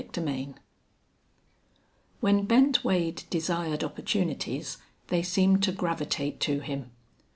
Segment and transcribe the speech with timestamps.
[0.03, 0.53] CHAPTER XI
[2.21, 6.89] When Bent Wade desired opportunities they seemed to gravitate to him.